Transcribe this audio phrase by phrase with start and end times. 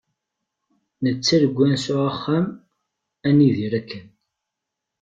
[1.03, 2.45] Nettargu ad nesɛu axxam
[3.27, 4.05] ad nidir akken.